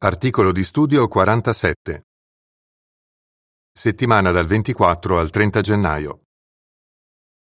[0.00, 2.06] Articolo di studio 47.
[3.72, 6.22] Settimana dal 24 al 30 gennaio.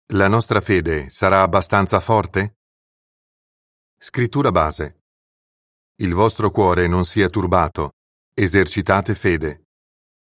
[0.07, 2.57] La nostra fede sarà abbastanza forte?
[3.97, 5.03] Scrittura base.
[6.01, 7.91] Il vostro cuore non sia turbato.
[8.33, 9.67] Esercitate fede.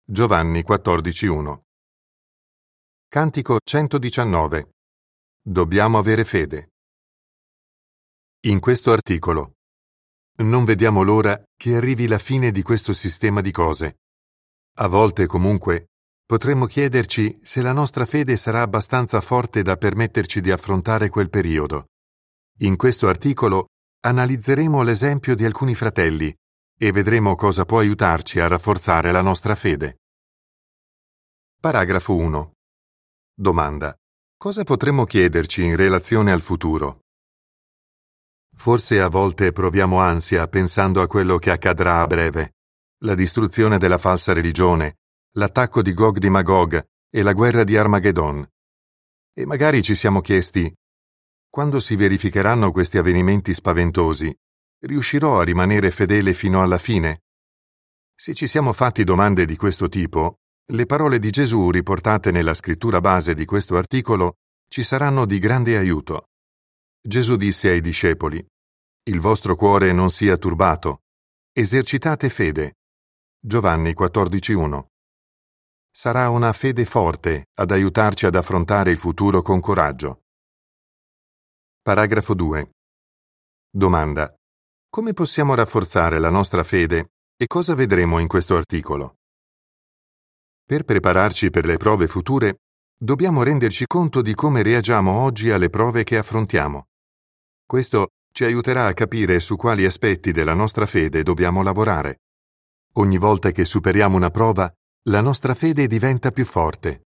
[0.03, 1.61] Giovanni 14.1.
[3.07, 4.71] Cantico 119.
[5.41, 6.71] Dobbiamo avere fede.
[8.47, 9.56] In questo articolo
[10.43, 13.97] non vediamo l'ora che arrivi la fine di questo sistema di cose.
[14.79, 15.87] A volte, comunque,
[16.25, 21.87] potremmo chiederci se la nostra fede sarà abbastanza forte da permetterci di affrontare quel periodo.
[22.59, 23.67] In questo articolo
[24.05, 26.33] analizzeremo l'esempio di alcuni fratelli
[26.79, 29.97] e vedremo cosa può aiutarci a rafforzare la nostra fede.
[31.59, 32.51] Paragrafo 1.
[33.33, 33.95] Domanda.
[34.37, 37.06] Cosa potremmo chiederci in relazione al futuro?
[38.57, 42.55] Forse a volte proviamo ansia pensando a quello che accadrà a breve.
[43.03, 44.97] La distruzione della falsa religione,
[45.35, 48.45] l'attacco di Gog di Magog e la guerra di Armageddon.
[49.33, 50.73] E magari ci siamo chiesti,
[51.49, 54.35] quando si verificheranno questi avvenimenti spaventosi,
[54.81, 57.21] riuscirò a rimanere fedele fino alla fine?
[58.15, 60.39] Se ci siamo fatti domande di questo tipo,
[60.71, 65.77] le parole di Gesù riportate nella scrittura base di questo articolo ci saranno di grande
[65.77, 66.29] aiuto.
[67.01, 68.45] Gesù disse ai discepoli,
[69.09, 71.03] Il vostro cuore non sia turbato,
[71.53, 72.75] esercitate fede.
[73.39, 74.85] Giovanni 14.1
[75.89, 80.21] Sarà una fede forte ad aiutarci ad affrontare il futuro con coraggio.
[81.81, 82.71] Paragrafo 2.
[83.69, 84.35] Domanda.
[84.89, 89.15] Come possiamo rafforzare la nostra fede e cosa vedremo in questo articolo?
[90.63, 92.57] Per prepararci per le prove future,
[92.99, 96.87] dobbiamo renderci conto di come reagiamo oggi alle prove che affrontiamo.
[97.63, 102.21] Questo ci aiuterà a capire su quali aspetti della nostra fede dobbiamo lavorare.
[102.93, 104.71] Ogni volta che superiamo una prova,
[105.09, 107.03] la nostra fede diventa più forte.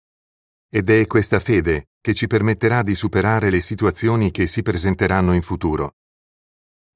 [0.70, 5.42] Ed è questa fede che ci permetterà di superare le situazioni che si presenteranno in
[5.42, 5.94] futuro.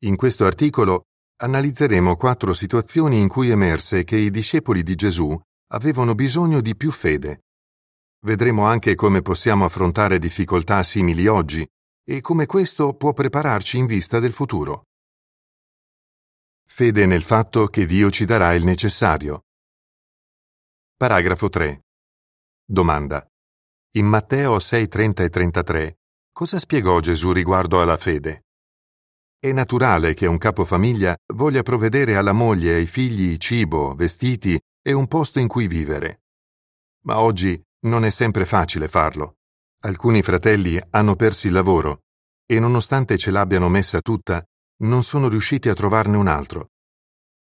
[0.04, 1.04] In questo articolo
[1.38, 5.40] analizzeremo quattro situazioni in cui emerse che i discepoli di Gesù
[5.74, 7.44] avevano bisogno di più fede.
[8.24, 11.68] Vedremo anche come possiamo affrontare difficoltà simili oggi
[12.04, 14.84] e come questo può prepararci in vista del futuro.
[16.64, 19.46] Fede nel fatto che Dio ci darà il necessario.
[20.96, 21.82] Paragrafo 3.
[22.64, 23.26] Domanda.
[23.96, 26.00] In Matteo 6, 30 e 33,
[26.32, 28.46] cosa spiegò Gesù riguardo alla fede?
[29.40, 34.94] È naturale che un capofamiglia voglia provvedere alla moglie e ai figli cibo, vestiti e
[34.94, 36.22] un posto in cui vivere.
[37.06, 39.38] Ma oggi non è sempre facile farlo.
[39.84, 42.02] Alcuni fratelli hanno perso il lavoro
[42.46, 44.46] e nonostante ce l'abbiano messa tutta,
[44.82, 46.72] non sono riusciti a trovarne un altro.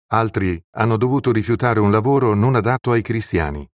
[0.08, 3.68] Altri hanno dovuto rifiutare un lavoro non adatto ai cristiani.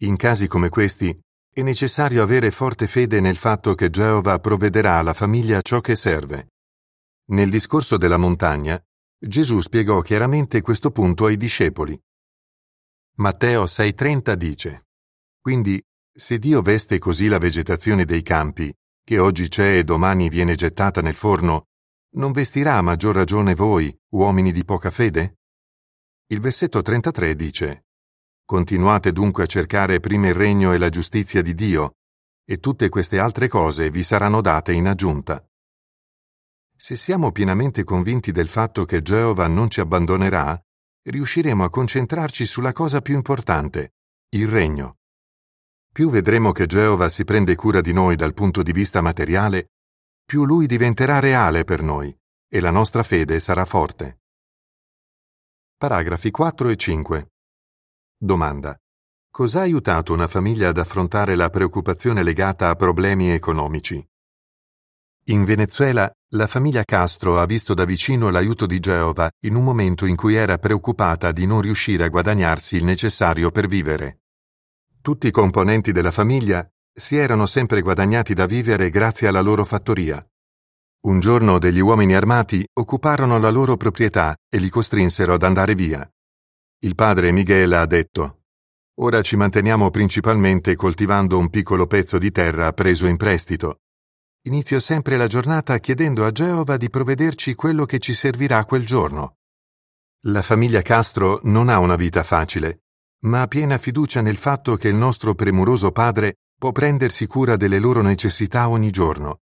[0.00, 1.18] In casi come questi
[1.52, 6.50] è necessario avere forte fede nel fatto che Geova provvederà alla famiglia ciò che serve.
[7.30, 8.80] Nel discorso della montagna,
[9.18, 12.00] Gesù spiegò chiaramente questo punto ai discepoli.
[13.16, 14.84] Matteo 6:30 dice:
[15.50, 15.84] Quindi
[16.16, 18.72] se Dio veste così la vegetazione dei campi,
[19.02, 21.70] che oggi c'è e domani viene gettata nel forno,
[22.10, 25.40] non vestirà a maggior ragione voi, uomini di poca fede?
[26.28, 27.86] Il versetto 33 dice
[28.44, 31.96] Continuate dunque a cercare prima il regno e la giustizia di Dio,
[32.44, 35.44] e tutte queste altre cose vi saranno date in aggiunta.
[36.76, 40.56] Se siamo pienamente convinti del fatto che Geova non ci abbandonerà,
[41.08, 43.94] riusciremo a concentrarci sulla cosa più importante,
[44.28, 44.98] il regno.
[45.92, 49.70] Più vedremo che Geova si prende cura di noi dal punto di vista materiale,
[50.24, 52.16] più lui diventerà reale per noi
[52.48, 54.20] e la nostra fede sarà forte.
[55.76, 57.30] Paragrafi 4 e 5.
[58.16, 58.76] Domanda.
[59.28, 64.04] Cosa ha aiutato una famiglia ad affrontare la preoccupazione legata a problemi economici?
[65.24, 70.06] In Venezuela, la famiglia Castro ha visto da vicino l'aiuto di Geova in un momento
[70.06, 74.19] in cui era preoccupata di non riuscire a guadagnarsi il necessario per vivere.
[75.02, 80.22] Tutti i componenti della famiglia si erano sempre guadagnati da vivere grazie alla loro fattoria.
[81.06, 86.06] Un giorno degli uomini armati occuparono la loro proprietà e li costrinsero ad andare via.
[86.80, 88.42] Il padre Miguel ha detto
[89.00, 93.78] Ora ci manteniamo principalmente coltivando un piccolo pezzo di terra preso in prestito.
[94.48, 99.36] Inizio sempre la giornata chiedendo a Geova di provvederci quello che ci servirà quel giorno.
[100.24, 102.82] La famiglia Castro non ha una vita facile
[103.20, 107.78] ma ha piena fiducia nel fatto che il nostro premuroso Padre può prendersi cura delle
[107.78, 109.40] loro necessità ogni giorno.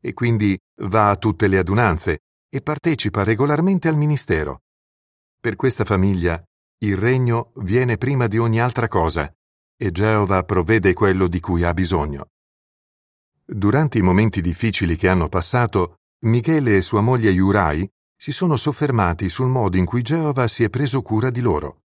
[0.00, 4.62] E quindi va a tutte le adunanze e partecipa regolarmente al ministero.
[5.40, 6.42] Per questa famiglia
[6.78, 9.32] il regno viene prima di ogni altra cosa
[9.76, 12.28] e Geova provvede quello di cui ha bisogno.
[13.44, 19.28] Durante i momenti difficili che hanno passato, Michele e sua moglie Yurai si sono soffermati
[19.28, 21.83] sul modo in cui Geova si è preso cura di loro.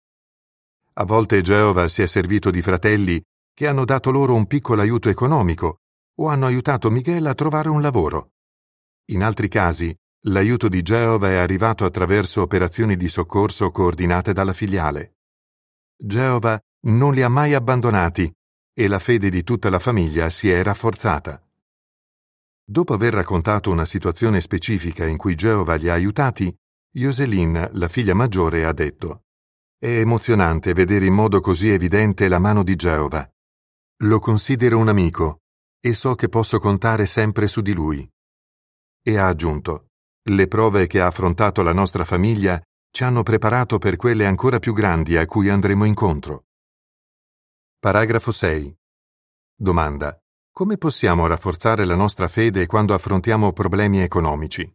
[1.00, 3.24] A volte Geova si è servito di fratelli
[3.54, 5.78] che hanno dato loro un piccolo aiuto economico
[6.20, 8.32] o hanno aiutato Michele a trovare un lavoro.
[9.12, 15.20] In altri casi, l'aiuto di Geova è arrivato attraverso operazioni di soccorso coordinate dalla filiale.
[15.96, 18.30] Geova non li ha mai abbandonati
[18.74, 21.42] e la fede di tutta la famiglia si è rafforzata.
[22.62, 26.54] Dopo aver raccontato una situazione specifica in cui Geova li ha aiutati,
[26.92, 29.24] Joselin, la figlia maggiore, ha detto
[29.82, 33.26] È emozionante vedere in modo così evidente la mano di Geova.
[34.04, 35.44] Lo considero un amico
[35.80, 38.06] e so che posso contare sempre su di lui.
[39.02, 39.92] E ha aggiunto
[40.30, 42.62] Le prove che ha affrontato la nostra famiglia
[42.92, 46.48] ci hanno preparato per quelle ancora più grandi a cui andremo incontro.
[47.80, 48.78] Paragrafo 6.
[49.56, 50.20] Domanda.
[50.52, 54.70] Come possiamo rafforzare la nostra fede quando affrontiamo problemi economici?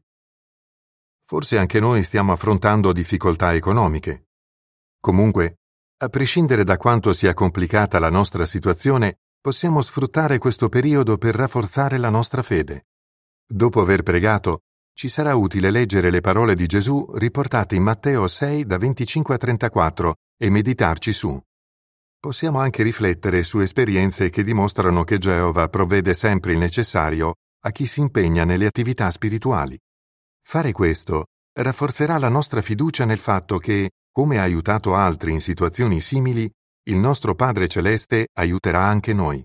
[1.24, 4.23] Forse anche noi stiamo affrontando difficoltà economiche.
[5.04, 5.58] Comunque,
[5.98, 11.98] a prescindere da quanto sia complicata la nostra situazione, possiamo sfruttare questo periodo per rafforzare
[11.98, 12.86] la nostra fede.
[13.46, 14.60] Dopo aver pregato,
[14.94, 19.36] ci sarà utile leggere le parole di Gesù riportate in Matteo 6 da 25 a
[19.36, 21.38] 34 e meditarci su.
[22.18, 27.34] Possiamo anche riflettere su esperienze che dimostrano che Geova provvede sempre il necessario
[27.66, 29.78] a chi si impegna nelle attività spirituali.
[30.42, 36.00] Fare questo rafforzerà la nostra fiducia nel fatto che, come ha aiutato altri in situazioni
[36.00, 36.48] simili,
[36.84, 39.44] il nostro Padre Celeste aiuterà anche noi.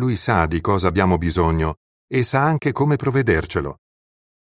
[0.00, 1.76] Lui sa di cosa abbiamo bisogno
[2.12, 3.76] e sa anche come provvedercelo.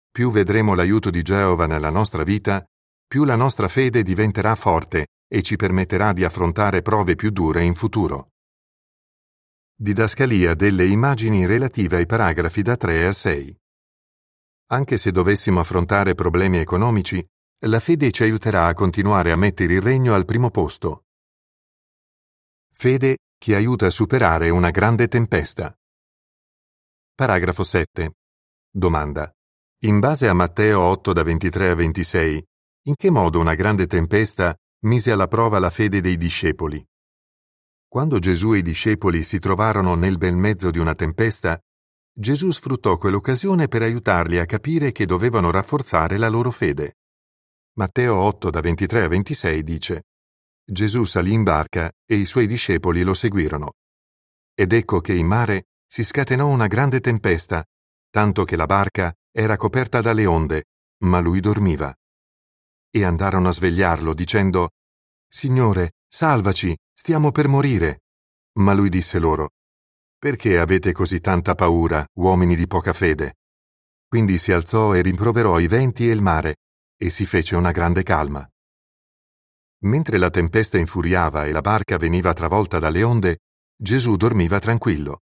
[0.10, 2.66] Più vedremo l'aiuto di Geova nella nostra vita,
[3.08, 7.76] più la nostra fede diventerà forte e ci permetterà di affrontare prove più dure in
[7.76, 8.30] futuro.
[9.76, 13.56] Didascalia delle immagini relative ai paragrafi da 3 a 6.
[14.72, 17.24] Anche se dovessimo affrontare problemi economici,
[17.64, 21.04] la fede ci aiuterà a continuare a mettere il regno al primo posto.
[22.72, 25.78] Fede che aiuta a superare una grande tempesta.
[27.14, 28.14] Paragrafo 7.
[28.72, 29.30] Domanda.
[29.80, 32.48] In base a Matteo 8 da 23 a 26,
[32.84, 36.82] in che modo una grande tempesta mise alla prova la fede dei discepoli.
[37.90, 41.60] Quando Gesù e i discepoli si trovarono nel bel mezzo di una tempesta,
[42.14, 47.00] Gesù sfruttò quell'occasione per aiutarli a capire che dovevano rafforzare la loro fede.
[47.80, 50.04] Matteo 8 da 23 a 26 dice
[50.70, 53.76] Gesù salì in barca e i suoi discepoli lo seguirono.
[54.54, 57.64] Ed ecco che in mare si scatenò una grande tempesta,
[58.10, 60.66] tanto che la barca era coperta dalle onde,
[61.06, 61.96] ma lui dormiva
[62.92, 64.72] e andarono a svegliarlo dicendo
[65.30, 68.02] Signore, salvaci, stiamo per morire.
[68.60, 69.52] Ma lui disse loro
[70.18, 73.38] Perché avete così tanta paura, uomini di poca fede?
[74.06, 76.58] Quindi si alzò e rimproverò i venti e il mare,
[77.02, 78.46] e si fece una grande calma.
[79.84, 83.38] Mentre la tempesta infuriava e la barca veniva travolta dalle onde,
[83.74, 85.22] Gesù dormiva tranquillo.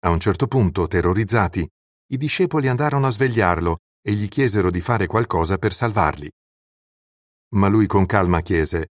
[0.00, 1.68] A un certo punto, terrorizzati,
[2.08, 6.28] i discepoli andarono a svegliarlo e gli chiesero di fare qualcosa per salvarli.
[7.54, 8.88] Ma lui con calma chiese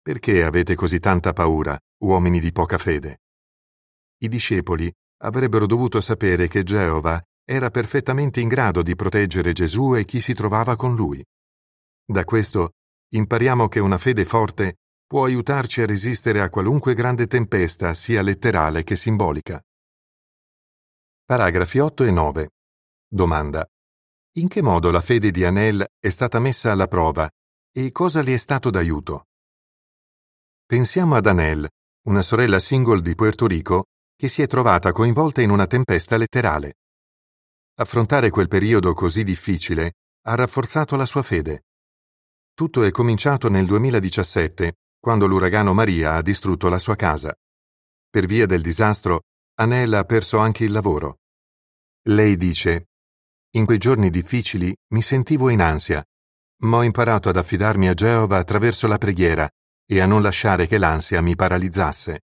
[0.00, 3.22] Perché avete così tanta paura, uomini di poca fede?
[4.18, 10.04] I discepoli avrebbero dovuto sapere che Geova era perfettamente in grado di proteggere Gesù e
[10.04, 11.24] chi si trovava con lui.
[12.10, 12.72] Da questo
[13.12, 18.82] impariamo che una fede forte può aiutarci a resistere a qualunque grande tempesta, sia letterale
[18.82, 19.62] che simbolica.
[21.24, 22.50] Paragrafi 8 e 9.
[23.06, 23.64] Domanda.
[24.38, 27.30] In che modo la fede di Anel è stata messa alla prova
[27.70, 29.28] e cosa le è stato d'aiuto?
[30.66, 31.68] Pensiamo ad Anel,
[32.08, 33.84] una sorella single di Puerto Rico
[34.16, 36.74] che si è trovata coinvolta in una tempesta letterale.
[37.74, 41.66] Affrontare quel periodo così difficile ha rafforzato la sua fede.
[42.60, 47.34] Tutto è cominciato nel 2017, quando l'uragano Maria ha distrutto la sua casa.
[48.06, 49.22] Per via del disastro,
[49.54, 51.20] Anel ha perso anche il lavoro.
[52.08, 52.88] Lei dice,
[53.52, 56.04] In quei giorni difficili mi sentivo in ansia
[56.64, 59.48] ma ho imparato ad affidarmi a Geova attraverso la preghiera
[59.86, 62.24] e a non lasciare che l'ansia mi paralizzasse.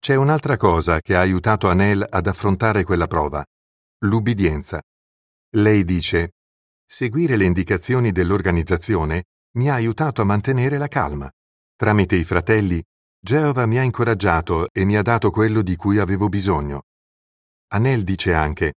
[0.00, 3.42] C'è un'altra cosa che ha aiutato Anel ad affrontare quella prova,
[4.00, 4.82] l'ubbidienza.
[5.56, 6.32] Lei dice,
[6.86, 9.24] seguire le indicazioni dell'organizzazione
[9.56, 11.30] mi ha aiutato a mantenere la calma.
[11.76, 12.82] Tramite i fratelli,
[13.18, 16.82] Geova mi ha incoraggiato e mi ha dato quello di cui avevo bisogno.
[17.68, 18.74] Anel dice anche,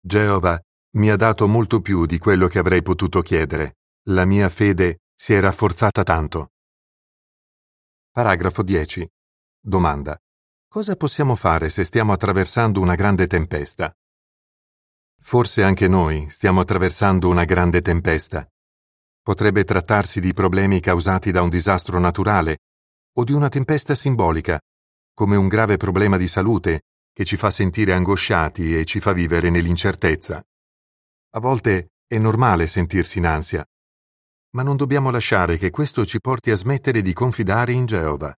[0.00, 0.60] Geova
[0.96, 3.76] mi ha dato molto più di quello che avrei potuto chiedere.
[4.08, 6.52] La mia fede Si è rafforzata tanto.
[8.12, 9.06] Paragrafo 10.
[9.60, 10.16] Domanda.
[10.68, 13.92] Cosa possiamo fare se stiamo attraversando una grande tempesta?
[15.20, 18.46] Forse anche noi stiamo attraversando una grande tempesta.
[19.22, 22.58] Potrebbe trattarsi di problemi causati da un disastro naturale
[23.18, 24.58] o di una tempesta simbolica,
[25.12, 26.82] come un grave problema di salute
[27.12, 30.42] che ci fa sentire angosciati e ci fa vivere nell'incertezza.
[31.30, 33.64] A volte è normale sentirsi in ansia,
[34.54, 38.34] ma non dobbiamo lasciare che questo ci porti a smettere di confidare in Geova.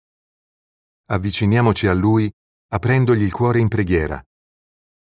[1.06, 2.32] Avviciniamoci a Lui
[2.72, 4.22] aprendogli il cuore in preghiera.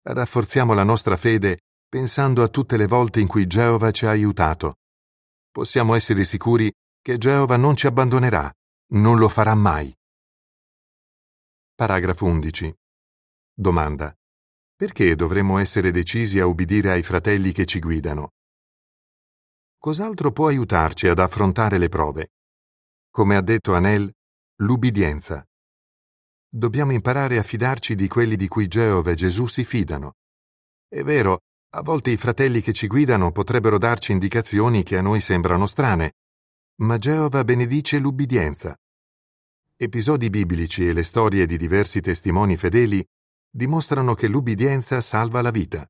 [0.02, 4.74] Rafforziamo la nostra fede pensando a tutte le volte in cui Geova ci ha aiutato
[5.50, 8.50] possiamo essere sicuri che Geova non ci abbandonerà,
[8.92, 9.92] non lo farà mai.
[11.74, 12.74] Paragrafo 11.
[13.52, 14.14] Domanda.
[14.74, 18.30] Perché dovremmo essere decisi a ubbidire ai fratelli che ci guidano?
[19.76, 22.32] Cos'altro può aiutarci ad affrontare le prove?
[23.10, 24.10] Come ha detto Anel,
[24.56, 25.44] l'ubbidienza.
[26.52, 30.14] Dobbiamo imparare a fidarci di quelli di cui Geova e Gesù si fidano.
[30.88, 31.42] È vero,
[31.74, 36.14] a volte i fratelli che ci guidano potrebbero darci indicazioni che a noi sembrano strane,
[36.80, 38.76] ma Geova benedice l'ubbidienza.
[39.76, 43.06] Episodi biblici e le storie di diversi testimoni fedeli
[43.48, 45.88] dimostrano che l'ubbidienza salva la vita.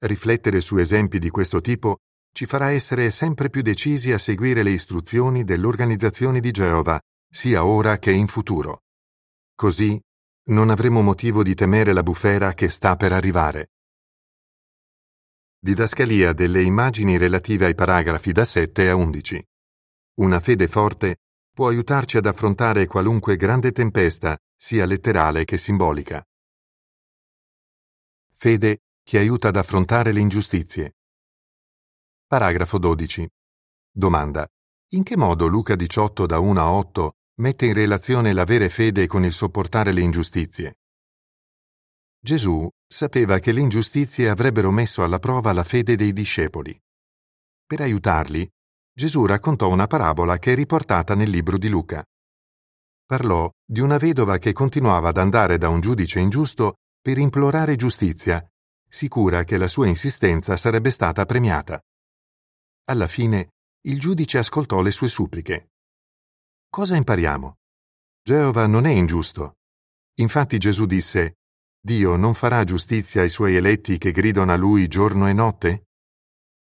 [0.00, 2.00] Riflettere su esempi di questo tipo
[2.34, 7.96] ci farà essere sempre più decisi a seguire le istruzioni dell'organizzazione di Geova, sia ora
[7.98, 8.83] che in futuro.
[9.56, 10.00] Così
[10.46, 13.70] non avremo motivo di temere la bufera che sta per arrivare.
[15.58, 19.42] Didascalia delle immagini relative ai paragrafi da 7 a 11.
[20.14, 21.20] Una fede forte
[21.52, 26.22] può aiutarci ad affrontare qualunque grande tempesta, sia letterale che simbolica.
[28.32, 30.96] Fede che aiuta ad affrontare le ingiustizie.
[32.26, 33.30] Paragrafo 12.
[33.90, 34.46] Domanda.
[34.88, 39.24] In che modo Luca 18 da 1 a 8 mette in relazione l'avere fede con
[39.24, 40.76] il sopportare le ingiustizie?
[42.20, 46.78] Gesù sapeva che le ingiustizie avrebbero messo alla prova la fede dei discepoli.
[47.66, 48.48] Per aiutarli,
[48.92, 52.04] Gesù raccontò una parabola che è riportata nel libro di Luca.
[53.04, 58.42] Parlò di una vedova che continuava ad andare da un giudice ingiusto per implorare giustizia,
[58.88, 61.80] sicura che la sua insistenza sarebbe stata premiata.
[62.84, 63.50] Alla fine,
[63.86, 65.72] il giudice ascoltò le sue suppliche.
[66.74, 67.58] Cosa impariamo?
[68.20, 69.58] Geova non è ingiusto.
[70.14, 71.36] Infatti Gesù disse,
[71.80, 75.90] Dio non farà giustizia ai suoi eletti che gridano a lui giorno e notte?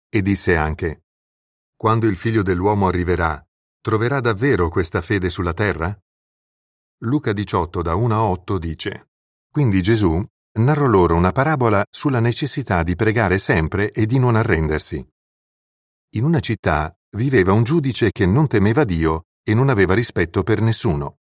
[0.09, 1.03] E disse anche,
[1.77, 3.47] Quando il figlio dell'uomo arriverà,
[3.83, 5.95] troverà davvero questa fede sulla terra?
[7.03, 9.11] Luca 18 da 1 a 8 dice,
[9.51, 10.27] Quindi Gesù
[10.61, 15.07] narrò loro una parabola sulla necessità di pregare sempre e di non arrendersi.
[16.15, 20.61] In una città viveva un giudice che non temeva Dio e non aveva rispetto per
[20.61, 21.19] nessuno.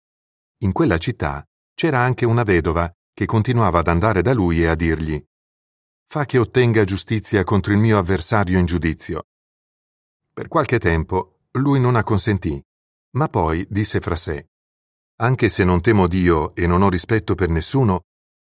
[0.63, 4.75] In quella città c'era anche una vedova che continuava ad andare da lui e a
[4.75, 5.24] dirgli
[6.08, 9.27] Fa che ottenga giustizia contro il mio avversario in giudizio.
[10.34, 12.62] Per qualche tempo lui non acconsentì,
[13.12, 14.50] ma poi disse fra sé
[15.17, 18.05] Anche se non temo Dio e non ho rispetto per nessuno,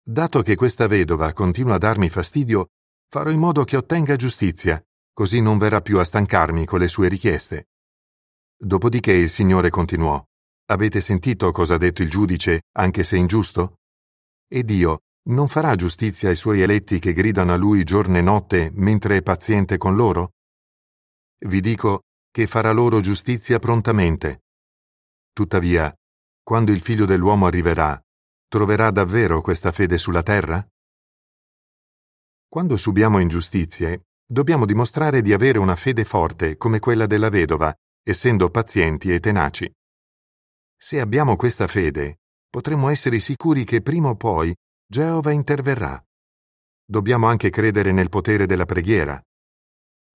[0.04, 2.68] dato che questa vedova continua a darmi fastidio,
[3.10, 7.08] farò in modo che ottenga giustizia, così non verrà più a stancarmi con le sue
[7.08, 7.71] richieste.
[8.64, 10.24] Dopodiché il Signore continuò
[10.66, 13.78] Avete sentito cosa ha detto il giudice, anche se ingiusto?
[14.48, 15.00] E Dio
[15.30, 19.24] non farà giustizia ai suoi eletti che gridano a lui giorno e notte mentre è
[19.24, 20.34] paziente con loro?
[21.40, 24.44] Vi dico che farà loro giustizia prontamente.
[25.34, 25.92] Tuttavia,
[26.44, 28.00] quando il figlio dell'uomo arriverà,
[28.48, 30.64] troverà davvero questa fede sulla terra?
[32.48, 38.50] Quando subiamo ingiustizie, dobbiamo dimostrare di avere una fede forte come quella della vedova, essendo
[38.50, 39.72] pazienti e tenaci.
[40.76, 44.56] Se abbiamo questa fede, potremmo essere sicuri che prima o poi
[44.86, 46.04] Geova interverrà.
[46.84, 49.22] Dobbiamo anche credere nel potere della preghiera.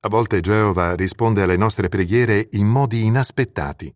[0.00, 3.94] A volte Geova risponde alle nostre preghiere in modi inaspettati.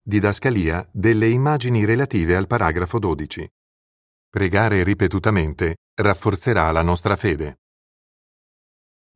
[0.00, 3.48] Didascalia delle immagini relative al paragrafo 12.
[4.28, 7.58] Pregare ripetutamente rafforzerà la nostra fede.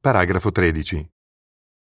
[0.01, 1.09] Paragrafo 13.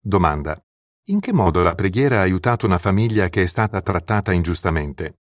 [0.01, 0.63] Domanda.
[1.11, 5.21] In che modo la preghiera ha aiutato una famiglia che è stata trattata ingiustamente?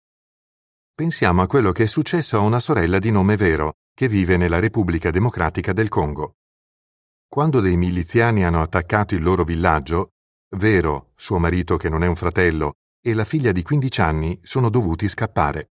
[0.93, 4.59] Pensiamo a quello che è successo a una sorella di nome Vero, che vive nella
[4.59, 6.39] Repubblica Democratica del Congo.
[7.29, 10.15] Quando dei miliziani hanno attaccato il loro villaggio,
[10.57, 14.71] Vero, suo marito che non è un fratello, e la figlia di 15 anni sono
[14.71, 15.71] dovuti scappare.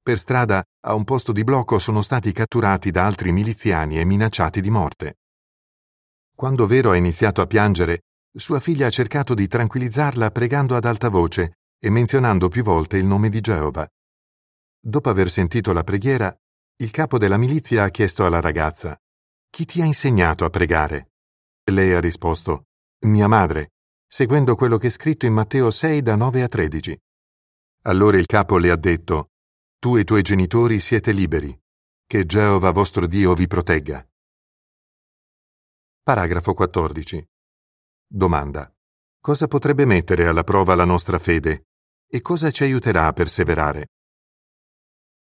[0.00, 4.62] Per strada, a un posto di blocco sono stati catturati da altri miliziani e minacciati
[4.62, 5.18] di morte.
[6.34, 8.00] Quando Vero ha iniziato a piangere,
[8.38, 13.06] sua figlia ha cercato di tranquillizzarla pregando ad alta voce e menzionando più volte il
[13.06, 13.88] nome di Geova.
[14.78, 16.34] Dopo aver sentito la preghiera,
[16.76, 19.00] il capo della milizia ha chiesto alla ragazza
[19.48, 21.12] Chi ti ha insegnato a pregare?
[21.70, 22.66] Lei ha risposto
[23.06, 23.72] Mia madre,
[24.06, 27.00] seguendo quello che è scritto in Matteo 6 da 9 a 13.
[27.82, 29.30] Allora il capo le ha detto
[29.78, 31.58] Tu e i tuoi genitori siete liberi.
[32.06, 34.06] Che Geova vostro Dio vi protegga.
[36.02, 37.26] Paragrafo 14.
[38.08, 38.72] Domanda.
[39.20, 41.64] Cosa potrebbe mettere alla prova la nostra fede
[42.08, 43.88] e cosa ci aiuterà a perseverare?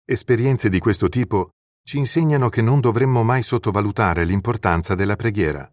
[0.05, 5.67] Esperienze di questo tipo ci insegnano che non dovremmo mai sottovalutare l'importanza della preghiera.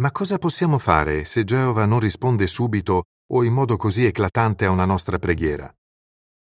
[0.00, 4.70] Ma cosa possiamo fare se Geova non risponde subito o in modo così eclatante a
[4.70, 5.74] una nostra preghiera?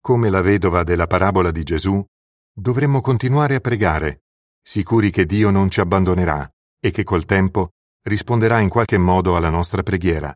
[0.01, 2.03] Come la vedova della parabola di Gesù,
[2.51, 4.23] dovremmo continuare a pregare,
[4.59, 7.73] sicuri che Dio non ci abbandonerà e che col tempo
[8.03, 10.33] risponderà in qualche modo alla nostra preghiera.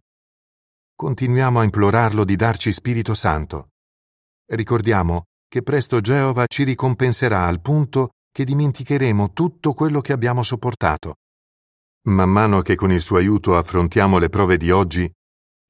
[0.96, 3.70] Continuiamo a implorarlo di darci Spirito Santo.
[4.46, 11.16] Ricordiamo che presto Geova ci ricompenserà al punto che dimenticheremo tutto quello che abbiamo sopportato.
[12.08, 15.10] Man mano che con il suo aiuto affrontiamo le prove di oggi,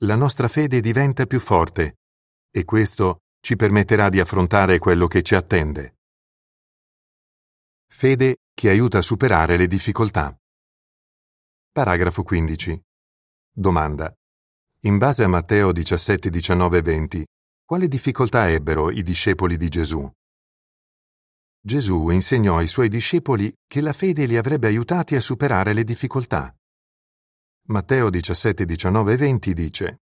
[0.04, 1.98] la nostra fede diventa più forte
[2.50, 5.96] e questo ci permetterà di affrontare quello che ci attende.
[7.88, 10.36] Fede che aiuta a superare le difficoltà.
[11.74, 12.80] Paragrafo 15.
[13.51, 14.13] Domanda.
[14.82, 17.25] In base a Matteo 17, 19 e 20,
[17.65, 20.08] quale difficoltà ebbero i discepoli di Gesù?
[21.60, 26.56] Gesù insegnò ai suoi discepoli che la fede li avrebbe aiutati a superare le difficoltà.
[27.70, 30.01] Matteo 17, 19 e 20 dice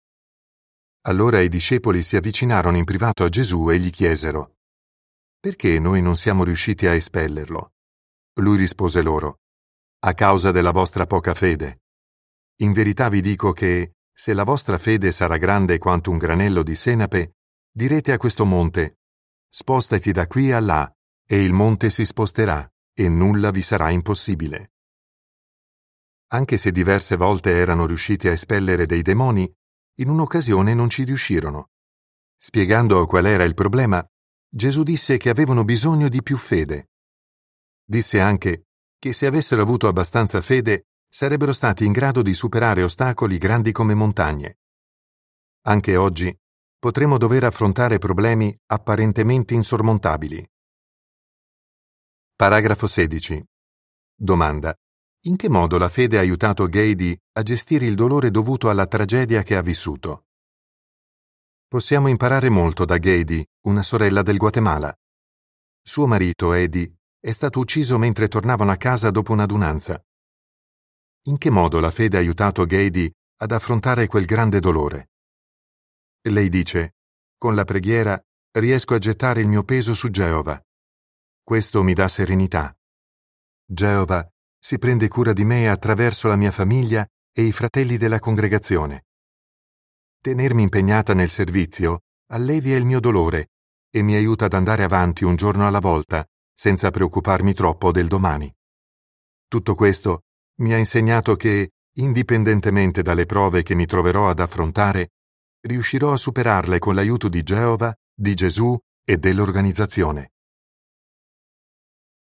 [1.03, 4.57] Allora i discepoli si avvicinarono in privato a Gesù e gli chiesero
[5.39, 7.75] Perché noi non siamo riusciti a espellerlo?
[8.41, 9.42] Lui rispose loro
[10.05, 11.83] a causa della vostra poca fede.
[12.57, 16.75] In verità vi dico che, se la vostra fede sarà grande quanto un granello di
[16.75, 17.37] senape,
[17.71, 18.99] direte a questo monte,
[19.49, 20.93] spostati da qui a là,
[21.25, 24.73] e il monte si sposterà, e nulla vi sarà impossibile.
[26.33, 29.51] Anche se diverse volte erano riusciti a espellere dei demoni,
[30.01, 31.71] in un'occasione non ci riuscirono.
[32.37, 34.05] Spiegando qual era il problema,
[34.49, 36.91] Gesù disse che avevano bisogno di più fede.
[37.85, 38.67] Disse anche
[39.03, 43.95] che se avessero avuto abbastanza fede sarebbero stati in grado di superare ostacoli grandi come
[43.95, 44.59] montagne.
[45.63, 46.33] Anche oggi
[46.79, 50.49] potremo dover affrontare problemi apparentemente insormontabili.
[52.37, 53.45] Paragrafo 16.
[54.15, 54.73] Domanda.
[55.23, 59.43] In che modo la fede ha aiutato Gady a gestire il dolore dovuto alla tragedia
[59.43, 60.27] che ha vissuto?
[61.67, 64.97] Possiamo imparare molto da Gady, una sorella del Guatemala.
[65.83, 70.05] Suo marito, Eddie, è stato ucciso mentre tornavano a casa dopo un'adunanza.
[71.27, 75.11] In che modo la fede ha aiutato Gady ad affrontare quel grande dolore?
[76.23, 76.97] Lei dice,
[77.39, 78.21] con la preghiera
[78.59, 80.61] riesco a gettare il mio peso su Geova.
[81.45, 82.77] Questo mi dà serenità.
[83.65, 89.05] Geova si prende cura di me attraverso la mia famiglia e i fratelli della congregazione.
[90.21, 92.01] Tenermi impegnata nel servizio
[92.33, 93.51] allevia il mio dolore
[93.91, 96.27] e mi aiuta ad andare avanti un giorno alla volta
[96.63, 98.49] senza preoccuparmi troppo del domani.
[99.49, 100.27] Tutto questo
[100.61, 105.09] mi ha insegnato che, indipendentemente dalle prove che mi troverò ad affrontare,
[105.63, 110.35] riuscirò a superarle con l'aiuto di Geova, di Gesù e dell'organizzazione.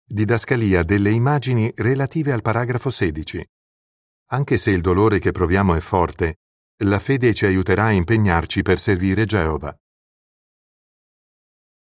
[0.04, 3.42] Didascalia delle immagini relative al paragrafo 16.
[4.32, 6.40] Anche se il dolore che proviamo è forte,
[6.84, 9.74] la fede ci aiuterà a impegnarci per servire Geova.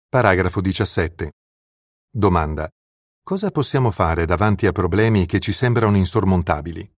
[0.07, 1.36] Paragrafo 17.
[2.09, 2.69] Domanda.
[3.21, 6.89] Cosa possiamo fare davanti a problemi che ci sembrano insormontabili?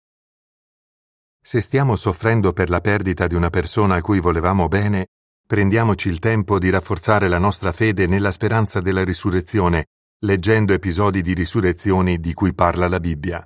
[1.41, 5.07] Se stiamo soffrendo per la perdita di una persona a cui volevamo bene,
[5.45, 9.87] prendiamoci il tempo di rafforzare la nostra fede nella speranza della risurrezione,
[10.19, 13.45] leggendo episodi di risurrezioni di cui parla la Bibbia.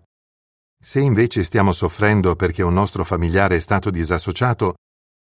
[0.78, 4.76] Se invece stiamo soffrendo perché un nostro familiare è stato disassociato,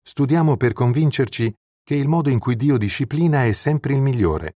[0.02, 4.56] studiamo per convincerci che il modo in cui Dio disciplina è sempre il migliore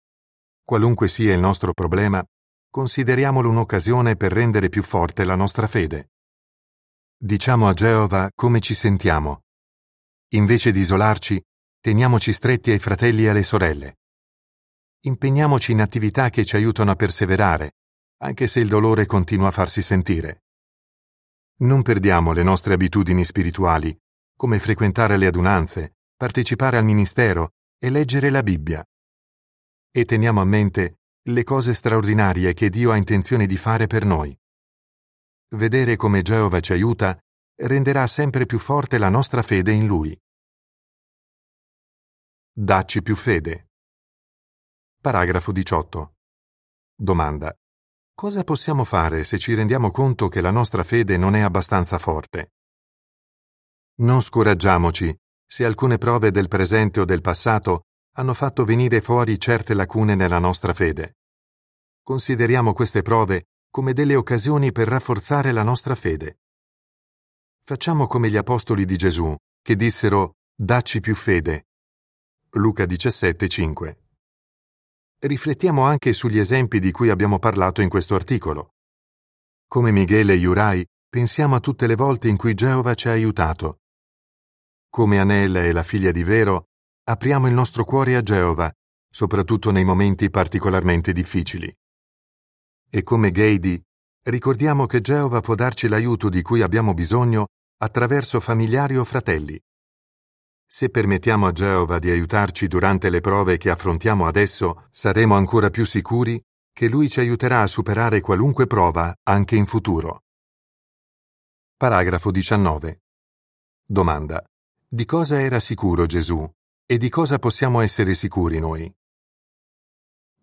[0.67, 2.21] Qualunque sia il nostro problema,
[2.69, 6.09] consideriamolo un'occasione per rendere più forte la nostra fede.
[7.17, 9.43] Diciamo a Geova come ci sentiamo.
[10.31, 11.41] Invece di isolarci,
[11.79, 13.99] teniamoci stretti ai fratelli e alle sorelle.
[15.05, 17.75] Impegniamoci in attività che ci aiutano a perseverare,
[18.23, 20.43] anche se il dolore continua a farsi sentire.
[21.59, 23.97] Non perdiamo le nostre abitudini spirituali,
[24.35, 28.85] come frequentare le adunanze, partecipare al ministero e leggere la Bibbia
[29.97, 34.37] e teniamo a mente le cose straordinarie che Dio ha intenzione di fare per noi.
[35.55, 37.19] Vedere come Geova ci aiuta
[37.55, 40.15] renderà sempre più forte la nostra fede in Lui.
[42.51, 43.71] Dacci più fede.
[45.01, 46.13] Paragrafo 18.
[46.93, 47.51] Domanda.
[48.13, 52.51] Cosa possiamo fare se ci rendiamo conto che la nostra fede non è abbastanza forte?
[54.01, 57.85] Non scoraggiamoci se alcune prove del presente o del passato
[58.19, 61.17] hanno fatto venire fuori certe lacune nella nostra fede.
[62.01, 66.39] Consideriamo queste prove come delle occasioni per rafforzare la nostra fede.
[67.63, 71.67] Facciamo come gli apostoli di Gesù, che dissero Dacci più fede.
[72.51, 73.97] Luca 17,5.
[75.19, 78.73] Riflettiamo anche sugli esempi di cui abbiamo parlato in questo articolo.
[79.67, 83.81] Come Michele e Iurai, pensiamo a tutte le volte in cui Geova ci ha aiutato.
[84.89, 86.69] Come Anella e la figlia di Vero,
[87.09, 88.69] apriamo il nostro cuore a Geova,
[89.09, 91.73] soprattutto nei momenti particolarmente difficili.
[92.89, 93.81] E come Geidi,
[94.23, 99.57] ricordiamo che Geova può darci l'aiuto di cui abbiamo bisogno attraverso familiari o fratelli.
[100.65, 105.85] Se permettiamo a Geova di aiutarci durante le prove che affrontiamo adesso, saremo ancora più
[105.85, 106.41] sicuri
[106.73, 110.23] che Lui ci aiuterà a superare qualunque prova anche in futuro.
[111.77, 113.01] Paragrafo 19.
[113.85, 114.43] Domanda.
[114.89, 116.45] Di cosa era sicuro Gesù
[116.89, 118.89] e di cosa possiamo essere sicuri noi?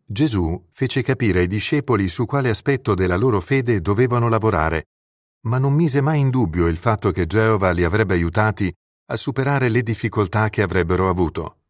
[0.04, 4.88] Gesù fece capire ai discepoli su quale aspetto della loro fede dovevano lavorare,
[5.46, 8.70] ma non mise mai in dubbio il fatto che Geova li avrebbe aiutati
[9.06, 11.60] a superare le difficoltà che avrebbero avuto.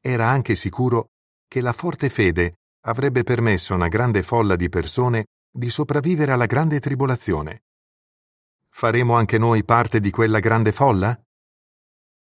[0.00, 1.10] Era anche sicuro
[1.46, 6.46] che la forte fede avrebbe permesso a una grande folla di persone di sopravvivere alla
[6.46, 7.62] grande tribolazione.
[8.70, 11.16] Faremo anche noi parte di quella grande folla?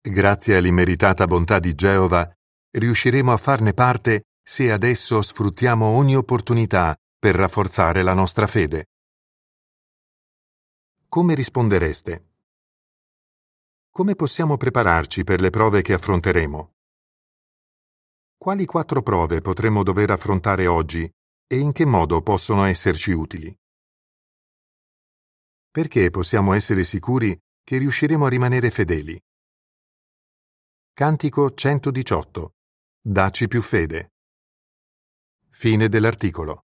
[0.10, 2.32] Grazie all'immeritata bontà di Geova,
[2.72, 8.86] riusciremo a farne parte se adesso sfruttiamo ogni opportunità per rafforzare la nostra fede.
[11.10, 12.26] Come rispondereste?
[13.92, 16.72] Come possiamo prepararci per le prove che affronteremo?
[18.38, 21.10] Quali quattro prove potremmo dover affrontare oggi
[21.48, 23.54] e in che modo possono esserci utili?
[25.70, 29.22] Perché possiamo essere sicuri che riusciremo a rimanere fedeli?
[31.00, 32.54] Cantico 118.
[33.00, 34.14] Dacci più fede.
[35.52, 36.67] Fine dell'articolo.